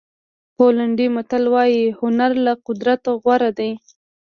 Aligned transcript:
پولنډي 0.55 1.07
متل 1.15 1.43
وایي 1.53 1.83
هنر 1.99 2.31
له 2.45 2.53
قدرت 2.67 3.01
غوره 3.23 3.49
دی. 3.59 3.71